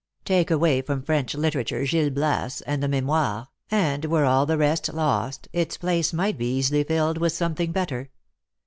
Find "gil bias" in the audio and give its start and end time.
1.85-2.61